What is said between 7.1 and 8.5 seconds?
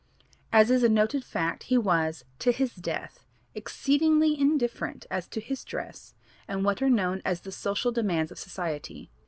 as the social demands of